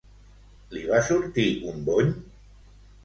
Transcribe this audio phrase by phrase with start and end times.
[0.77, 2.11] Li va sortir un bony?